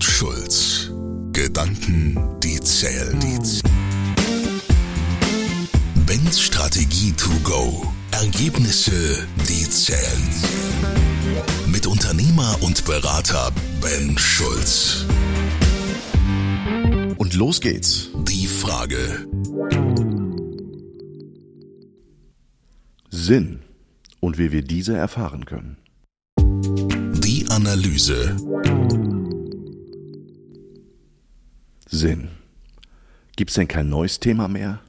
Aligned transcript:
und 0.00 0.04
Schulz. 0.04 0.90
Gedanken, 1.32 2.16
die 2.42 2.58
zählen. 2.60 3.20
Ben's 6.06 6.40
Strategie 6.40 7.12
to 7.12 7.28
go. 7.44 7.86
Ergebnisse, 8.10 9.26
die 9.46 9.68
zählen. 9.68 10.28
Mit 11.66 11.86
Unternehmer 11.86 12.56
und 12.62 12.86
Berater 12.86 13.52
Ben 13.82 14.16
Schulz. 14.16 15.04
Und 17.18 17.34
los 17.34 17.60
geht's. 17.60 18.08
Die 18.26 18.46
Frage. 18.46 19.26
Sinn 23.10 23.60
und 24.20 24.38
wie 24.38 24.50
wir 24.50 24.62
diese 24.62 24.96
erfahren 24.96 25.44
können. 25.44 25.76
Die 26.38 27.44
Analyse. 27.50 28.36
Sinn. 32.00 32.30
Gibt's 33.36 33.54
denn 33.54 33.68
kein 33.68 33.90
neues 33.90 34.20
Thema 34.20 34.48
mehr? 34.48 34.80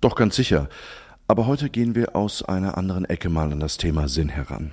Doch 0.00 0.16
ganz 0.16 0.36
sicher. 0.36 0.70
Aber 1.26 1.46
heute 1.46 1.68
gehen 1.68 1.94
wir 1.94 2.16
aus 2.16 2.42
einer 2.42 2.78
anderen 2.78 3.04
Ecke 3.04 3.28
mal 3.28 3.52
an 3.52 3.60
das 3.60 3.76
Thema 3.76 4.08
Sinn 4.08 4.30
heran. 4.30 4.70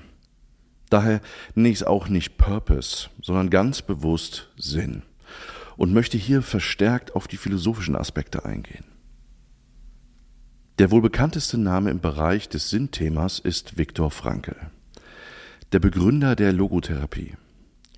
Daher 0.89 1.19
nenne 1.53 1.67
ich 1.67 1.75
es 1.75 1.83
auch 1.83 2.07
nicht 2.07 2.37
Purpose, 2.37 3.09
sondern 3.21 3.49
ganz 3.49 3.81
bewusst 3.81 4.49
Sinn 4.55 5.01
und 5.75 5.91
möchte 5.91 6.17
hier 6.17 6.41
verstärkt 6.41 7.13
auf 7.15 7.27
die 7.27 7.35
philosophischen 7.35 7.97
Aspekte 7.97 8.45
eingehen. 8.45 8.85
Der 10.79 10.89
wohl 10.89 11.01
bekannteste 11.01 11.57
Name 11.57 11.91
im 11.91 11.99
Bereich 11.99 12.47
des 12.47 12.69
Sinnthemas 12.69 13.39
ist 13.39 13.77
Viktor 13.77 14.09
Frankl, 14.09 14.55
der 15.73 15.79
Begründer 15.79 16.37
der 16.37 16.53
Logotherapie. 16.53 17.33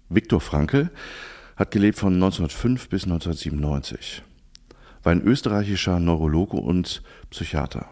Viktor 0.09 0.41
Frankl 0.41 0.89
hat 1.57 1.71
gelebt 1.71 1.97
von 1.97 2.13
1905 2.13 2.87
bis 2.87 3.03
1997, 3.03 4.23
war 5.03 5.11
ein 5.11 5.23
österreichischer 5.23 5.99
Neurologe 5.99 6.57
und 6.57 7.01
Psychiater. 7.31 7.89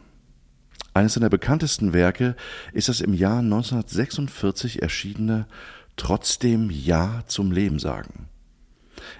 Eines 0.94 1.16
seiner 1.16 1.30
bekanntesten 1.30 1.92
Werke 1.92 2.36
ist 2.72 2.88
das 2.88 3.02
im 3.02 3.14
Jahr 3.14 3.40
1946 3.40 4.82
erschienene 4.82 5.48
Trotzdem 5.98 6.70
Ja 6.70 7.24
zum 7.26 7.52
Leben 7.52 7.80
sagen, 7.80 8.28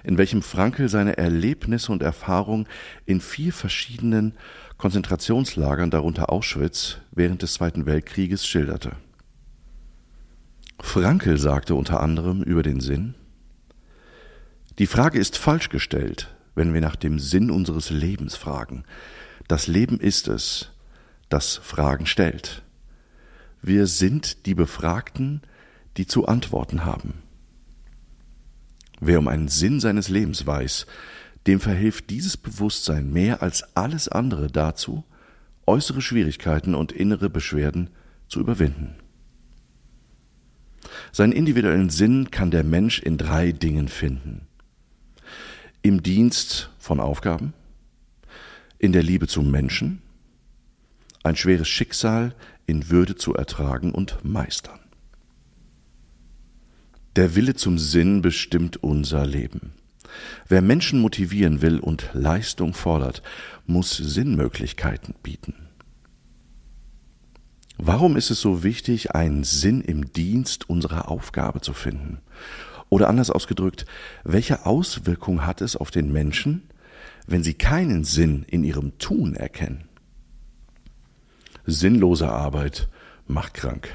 in 0.04 0.16
welchem 0.18 0.42
Frankl 0.42 0.88
seine 0.88 1.18
Erlebnisse 1.18 1.90
und 1.90 2.02
Erfahrungen 2.02 2.66
in 3.04 3.20
vier 3.20 3.52
verschiedenen 3.52 4.34
Konzentrationslagern, 4.78 5.90
darunter 5.90 6.30
Auschwitz, 6.30 6.98
während 7.12 7.42
des 7.42 7.54
Zweiten 7.54 7.86
Weltkrieges 7.86 8.46
schilderte. 8.46 8.92
Frankl 10.80 11.38
sagte 11.38 11.74
unter 11.74 12.00
anderem 12.00 12.42
über 12.42 12.62
den 12.62 12.80
Sinn, 12.80 13.14
die 14.78 14.86
Frage 14.86 15.18
ist 15.18 15.38
falsch 15.38 15.68
gestellt, 15.68 16.34
wenn 16.54 16.74
wir 16.74 16.80
nach 16.80 16.96
dem 16.96 17.18
Sinn 17.18 17.50
unseres 17.50 17.90
Lebens 17.90 18.36
fragen. 18.36 18.84
Das 19.48 19.66
Leben 19.66 20.00
ist 20.00 20.28
es, 20.28 20.70
das 21.28 21.56
Fragen 21.56 22.06
stellt. 22.06 22.62
Wir 23.62 23.86
sind 23.86 24.46
die 24.46 24.54
Befragten, 24.54 25.42
die 25.96 26.06
zu 26.06 26.26
antworten 26.26 26.84
haben. 26.84 27.14
Wer 29.00 29.18
um 29.18 29.28
einen 29.28 29.48
Sinn 29.48 29.80
seines 29.80 30.08
Lebens 30.08 30.46
weiß, 30.46 30.86
dem 31.46 31.60
verhilft 31.60 32.10
dieses 32.10 32.36
Bewusstsein 32.36 33.12
mehr 33.12 33.42
als 33.42 33.76
alles 33.76 34.08
andere 34.08 34.48
dazu, 34.48 35.04
äußere 35.66 36.00
Schwierigkeiten 36.00 36.74
und 36.74 36.92
innere 36.92 37.30
Beschwerden 37.30 37.90
zu 38.28 38.40
überwinden. 38.40 38.96
Seinen 41.12 41.32
individuellen 41.32 41.90
Sinn 41.90 42.30
kann 42.30 42.50
der 42.50 42.64
Mensch 42.64 43.00
in 43.00 43.18
drei 43.18 43.52
Dingen 43.52 43.88
finden. 43.88 44.46
Im 45.86 46.02
Dienst 46.02 46.70
von 46.80 46.98
Aufgaben, 46.98 47.52
in 48.80 48.90
der 48.90 49.04
Liebe 49.04 49.28
zum 49.28 49.52
Menschen, 49.52 50.02
ein 51.22 51.36
schweres 51.36 51.68
Schicksal 51.68 52.34
in 52.66 52.90
Würde 52.90 53.14
zu 53.14 53.34
ertragen 53.34 53.92
und 53.92 54.24
meistern. 54.24 54.80
Der 57.14 57.36
Wille 57.36 57.54
zum 57.54 57.78
Sinn 57.78 58.20
bestimmt 58.20 58.78
unser 58.78 59.24
Leben. 59.26 59.74
Wer 60.48 60.60
Menschen 60.60 61.00
motivieren 61.00 61.62
will 61.62 61.78
und 61.78 62.10
Leistung 62.14 62.74
fordert, 62.74 63.22
muss 63.64 63.96
Sinnmöglichkeiten 63.96 65.14
bieten. 65.22 65.68
Warum 67.78 68.16
ist 68.16 68.30
es 68.30 68.40
so 68.40 68.64
wichtig, 68.64 69.12
einen 69.12 69.44
Sinn 69.44 69.82
im 69.82 70.12
Dienst 70.12 70.68
unserer 70.68 71.08
Aufgabe 71.08 71.60
zu 71.60 71.72
finden? 71.72 72.18
Oder 72.88 73.08
anders 73.08 73.30
ausgedrückt, 73.30 73.86
welche 74.24 74.66
Auswirkung 74.66 75.44
hat 75.44 75.60
es 75.60 75.76
auf 75.76 75.90
den 75.90 76.12
Menschen, 76.12 76.68
wenn 77.26 77.42
sie 77.42 77.54
keinen 77.54 78.04
Sinn 78.04 78.44
in 78.48 78.64
ihrem 78.64 78.98
Tun 78.98 79.34
erkennen? 79.34 79.88
Sinnlose 81.66 82.30
Arbeit 82.30 82.88
macht 83.26 83.54
krank. 83.54 83.88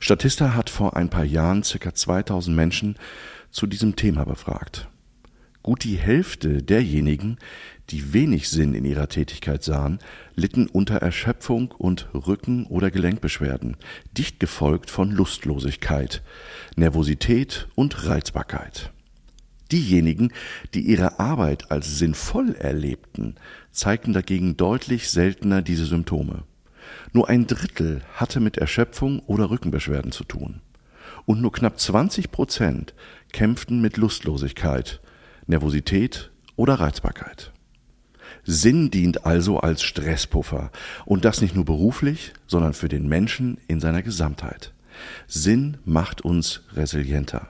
Statista 0.00 0.54
hat 0.54 0.70
vor 0.70 0.96
ein 0.96 1.10
paar 1.10 1.24
Jahren 1.24 1.62
ca. 1.62 1.94
2000 1.94 2.56
Menschen 2.56 2.96
zu 3.50 3.66
diesem 3.66 3.94
Thema 3.94 4.24
befragt. 4.24 4.88
Gut 5.68 5.84
die 5.84 5.98
Hälfte 5.98 6.62
derjenigen, 6.62 7.36
die 7.90 8.14
wenig 8.14 8.48
Sinn 8.48 8.72
in 8.72 8.86
ihrer 8.86 9.10
Tätigkeit 9.10 9.62
sahen, 9.62 9.98
litten 10.34 10.66
unter 10.66 10.94
Erschöpfung 10.96 11.72
und 11.76 12.08
Rücken- 12.14 12.64
oder 12.64 12.90
Gelenkbeschwerden, 12.90 13.76
dicht 14.16 14.40
gefolgt 14.40 14.88
von 14.88 15.10
Lustlosigkeit, 15.10 16.22
Nervosität 16.76 17.68
und 17.74 18.06
Reizbarkeit. 18.06 18.92
Diejenigen, 19.70 20.32
die 20.72 20.80
ihre 20.80 21.20
Arbeit 21.20 21.70
als 21.70 21.98
sinnvoll 21.98 22.54
erlebten, 22.54 23.34
zeigten 23.70 24.14
dagegen 24.14 24.56
deutlich 24.56 25.10
seltener 25.10 25.60
diese 25.60 25.84
Symptome. 25.84 26.44
Nur 27.12 27.28
ein 27.28 27.46
Drittel 27.46 28.00
hatte 28.14 28.40
mit 28.40 28.56
Erschöpfung 28.56 29.20
oder 29.26 29.50
Rückenbeschwerden 29.50 30.12
zu 30.12 30.24
tun. 30.24 30.62
Und 31.26 31.42
nur 31.42 31.52
knapp 31.52 31.78
20 31.78 32.30
Prozent 32.30 32.94
kämpften 33.32 33.82
mit 33.82 33.98
Lustlosigkeit, 33.98 35.02
Nervosität 35.48 36.30
oder 36.56 36.74
Reizbarkeit. 36.74 37.52
Sinn 38.44 38.90
dient 38.90 39.26
also 39.26 39.58
als 39.58 39.82
Stresspuffer 39.82 40.70
und 41.04 41.24
das 41.24 41.40
nicht 41.40 41.54
nur 41.54 41.64
beruflich, 41.64 42.32
sondern 42.46 42.74
für 42.74 42.88
den 42.88 43.08
Menschen 43.08 43.58
in 43.66 43.80
seiner 43.80 44.02
Gesamtheit. 44.02 44.72
Sinn 45.26 45.78
macht 45.84 46.22
uns 46.22 46.62
resilienter. 46.74 47.48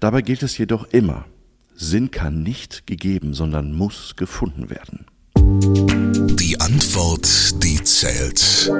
Dabei 0.00 0.22
gilt 0.22 0.42
es 0.42 0.58
jedoch 0.58 0.84
immer, 0.92 1.24
Sinn 1.74 2.10
kann 2.10 2.42
nicht 2.42 2.86
gegeben, 2.86 3.32
sondern 3.32 3.72
muss 3.72 4.16
gefunden 4.16 4.68
werden. 4.68 5.06
Die 6.36 6.60
Antwort, 6.60 7.62
die 7.62 7.82
zählt. 7.82 8.70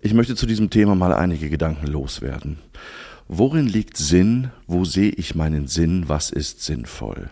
Ich 0.00 0.14
möchte 0.14 0.36
zu 0.36 0.46
diesem 0.46 0.70
Thema 0.70 0.94
mal 0.94 1.12
einige 1.12 1.50
Gedanken 1.50 1.86
loswerden. 1.86 2.58
Worin 3.28 3.66
liegt 3.66 3.96
Sinn? 3.96 4.50
Wo 4.66 4.84
sehe 4.84 5.10
ich 5.10 5.34
meinen 5.34 5.66
Sinn? 5.66 6.08
Was 6.08 6.30
ist 6.30 6.62
sinnvoll? 6.62 7.30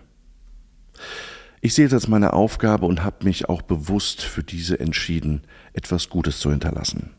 Ich 1.61 1.75
sehe 1.75 1.87
es 1.87 1.93
als 1.93 2.09
meine 2.09 2.33
Aufgabe 2.33 2.87
und 2.87 3.05
habe 3.05 3.25
mich 3.25 3.49
auch 3.49 3.63
bewusst 3.63 4.23
für 4.23 4.43
diese 4.43 4.81
entschieden, 4.81 5.43
etwas 5.75 6.09
Gutes 6.09 6.41
zu 6.41 6.51
hinterlassen. 6.51 7.11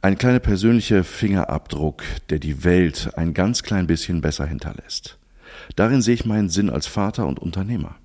Ein 0.00 0.16
kleiner 0.16 0.38
persönlicher 0.38 1.04
Fingerabdruck, 1.04 2.02
der 2.30 2.38
die 2.38 2.64
Welt 2.64 3.10
ein 3.16 3.34
ganz 3.34 3.62
klein 3.62 3.86
bisschen 3.86 4.20
besser 4.20 4.46
hinterlässt. 4.46 5.18
Darin 5.76 6.02
sehe 6.02 6.14
ich 6.14 6.24
meinen 6.24 6.48
Sinn 6.48 6.70
als 6.70 6.86
Vater 6.86 7.26
und 7.26 7.40
Unternehmer. 7.40 7.96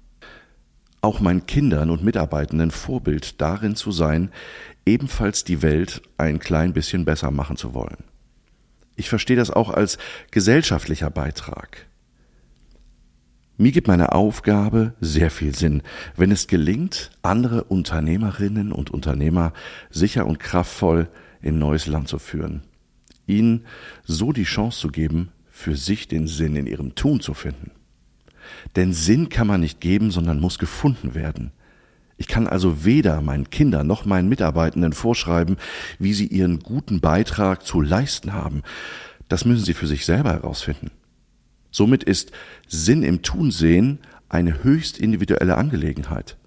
Auch 1.02 1.20
meinen 1.20 1.46
Kindern 1.46 1.92
und 1.92 2.04
Mitarbeitenden 2.04 2.72
Vorbild 2.72 3.40
darin 3.40 3.76
zu 3.76 3.92
sein, 3.92 4.32
ebenfalls 4.86 5.44
die 5.44 5.62
Welt 5.62 6.02
ein 6.18 6.40
klein 6.40 6.74
bisschen 6.74 7.06
besser 7.06 7.32
machen 7.32 7.58
zu 7.58 7.74
wollen. 7.74 8.04
Ich 8.98 9.10
verstehe 9.10 9.38
das 9.38 9.52
auch 9.52 9.70
als 9.70 10.00
gesellschaftlicher 10.32 11.12
Beitrag. 11.12 11.86
Mir 13.56 13.72
gibt 13.72 13.88
meine 13.88 14.12
Aufgabe 14.12 14.94
sehr 15.00 15.30
viel 15.30 15.56
Sinn, 15.56 15.84
wenn 16.16 16.32
es 16.32 16.48
gelingt, 16.48 17.12
andere 17.22 17.64
Unternehmerinnen 17.64 18.72
und 18.72 18.90
Unternehmer 18.90 19.54
sicher 19.92 20.26
und 20.26 20.40
kraftvoll 20.40 21.10
in 21.42 21.60
neues 21.60 21.86
Land 21.86 22.08
zu 22.08 22.18
führen, 22.18 22.64
ihnen 23.28 23.66
so 24.04 24.32
die 24.32 24.44
Chance 24.44 24.80
zu 24.80 24.88
geben, 24.90 25.30
für 25.48 25.76
sich 25.76 26.08
den 26.08 26.28
Sinn 26.28 26.56
in 26.56 26.66
ihrem 26.68 26.96
Tun 26.96 27.20
zu 27.20 27.36
finden. 27.36 27.72
Denn 28.76 28.94
Sinn 28.94 29.30
kann 29.30 29.48
man 29.48 29.62
nicht 29.62 29.80
geben, 29.80 30.10
sondern 30.10 30.40
muss 30.40 30.58
gefunden 30.58 31.14
werden. 31.14 31.52
Ich 32.18 32.28
kann 32.28 32.48
also 32.48 32.84
weder 32.84 33.22
meinen 33.22 33.50
Kindern 33.50 33.86
noch 33.86 34.06
meinen 34.06 34.28
Mitarbeitenden 34.28 34.94
vorschreiben, 34.94 35.58
wie 36.00 36.14
sie 36.14 36.28
ihren 36.28 36.60
guten 36.60 37.00
Beitrag 37.00 37.64
zu 37.64 37.80
leisten 37.80 38.34
haben. 38.34 38.64
Das 39.30 39.46
müssen 39.46 39.66
sie 39.66 39.76
für 39.76 39.88
sich 39.88 40.06
selber 40.06 40.34
herausfinden. 40.34 40.92
Somit 41.70 42.04
ist 42.04 42.32
Sinn 42.68 43.04
im 43.04 43.22
Tun 43.22 43.52
sehen 43.52 44.00
eine 44.30 44.64
höchst 44.64 44.98
individuelle 44.98 45.58
Angelegenheit. 45.58 46.38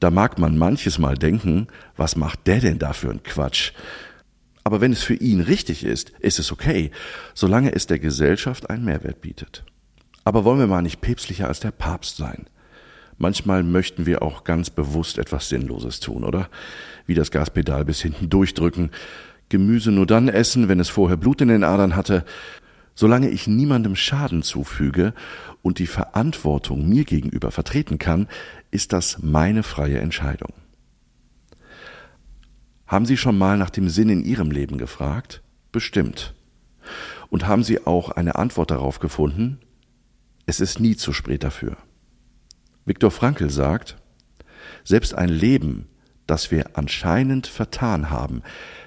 Da 0.00 0.10
mag 0.10 0.38
man 0.38 0.56
manches 0.56 0.98
Mal 0.98 1.16
denken, 1.16 1.68
was 1.96 2.16
macht 2.16 2.46
der 2.46 2.60
denn 2.60 2.78
da 2.78 2.92
für 2.92 3.10
ein 3.10 3.22
Quatsch? 3.22 3.72
Aber 4.64 4.80
wenn 4.80 4.92
es 4.92 5.02
für 5.02 5.14
ihn 5.14 5.40
richtig 5.40 5.84
ist, 5.84 6.10
ist 6.20 6.38
es 6.38 6.50
okay, 6.50 6.90
solange 7.34 7.74
es 7.74 7.86
der 7.86 7.98
Gesellschaft 7.98 8.70
einen 8.70 8.84
Mehrwert 8.84 9.20
bietet. 9.20 9.64
Aber 10.24 10.44
wollen 10.44 10.58
wir 10.58 10.66
mal 10.66 10.80
nicht 10.80 11.02
päpstlicher 11.02 11.48
als 11.48 11.60
der 11.60 11.70
Papst 11.70 12.16
sein? 12.16 12.46
Manchmal 13.18 13.62
möchten 13.62 14.06
wir 14.06 14.22
auch 14.22 14.44
ganz 14.44 14.70
bewusst 14.70 15.18
etwas 15.18 15.48
Sinnloses 15.48 16.00
tun, 16.00 16.24
oder? 16.24 16.48
Wie 17.06 17.14
das 17.14 17.30
Gaspedal 17.30 17.84
bis 17.84 18.00
hinten 18.00 18.28
durchdrücken, 18.28 18.90
Gemüse 19.48 19.92
nur 19.92 20.06
dann 20.06 20.28
essen, 20.28 20.68
wenn 20.68 20.80
es 20.80 20.88
vorher 20.88 21.16
Blut 21.16 21.40
in 21.40 21.48
den 21.48 21.64
Adern 21.64 21.96
hatte. 21.96 22.24
Solange 22.94 23.28
ich 23.28 23.46
niemandem 23.46 23.96
Schaden 23.96 24.42
zufüge 24.42 25.14
und 25.62 25.78
die 25.78 25.86
Verantwortung 25.86 26.88
mir 26.88 27.04
gegenüber 27.04 27.50
vertreten 27.50 27.98
kann, 27.98 28.28
ist 28.70 28.92
das 28.92 29.18
meine 29.22 29.62
freie 29.62 29.98
Entscheidung. 29.98 30.52
Haben 32.86 33.06
Sie 33.06 33.16
schon 33.16 33.36
mal 33.36 33.56
nach 33.56 33.70
dem 33.70 33.88
Sinn 33.88 34.08
in 34.10 34.24
Ihrem 34.24 34.50
Leben 34.50 34.78
gefragt? 34.78 35.42
Bestimmt. 35.72 36.34
Und 37.30 37.46
haben 37.46 37.64
Sie 37.64 37.84
auch 37.86 38.10
eine 38.10 38.36
Antwort 38.36 38.70
darauf 38.70 39.00
gefunden? 39.00 39.58
Es 40.46 40.60
ist 40.60 40.78
nie 40.80 40.94
zu 40.94 41.12
spät 41.12 41.42
dafür. 41.42 41.76
Viktor 42.86 43.10
Frankl 43.10 43.50
sagt, 43.50 43.96
selbst 44.84 45.14
ein 45.14 45.28
Leben, 45.28 45.86
das 46.26 46.50
wir 46.50 46.76
anscheinend 46.76 47.46
vertan 47.46 48.10
haben, 48.10 48.42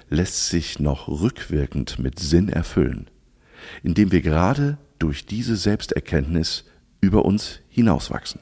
lässt 0.08 0.48
sich 0.48 0.78
noch 0.78 1.08
rückwirkend 1.08 1.98
mit 1.98 2.18
Sinn 2.18 2.48
erfüllen, 2.48 3.10
indem 3.82 4.12
wir 4.12 4.22
gerade 4.22 4.78
durch 4.98 5.26
diese 5.26 5.56
Selbsterkenntnis 5.56 6.64
über 7.00 7.24
uns 7.24 7.60
hinauswachsen. 7.68 8.40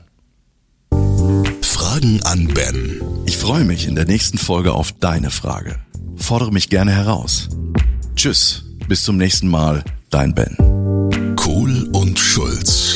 Fragen 1.62 2.22
an 2.24 2.48
Ben. 2.48 3.00
Ich 3.26 3.36
freue 3.36 3.64
mich 3.64 3.86
in 3.86 3.94
der 3.94 4.06
nächsten 4.06 4.38
Folge 4.38 4.72
auf 4.72 4.92
deine 4.92 5.30
Frage. 5.30 5.80
Fordere 6.16 6.52
mich 6.52 6.68
gerne 6.68 6.92
heraus. 6.92 7.48
Tschüss, 8.14 8.64
bis 8.88 9.02
zum 9.02 9.16
nächsten 9.16 9.48
Mal, 9.48 9.84
dein 10.10 10.34
Ben. 10.34 10.56
Kohl 11.36 11.88
und 11.92 12.18
Schulz. 12.18 12.95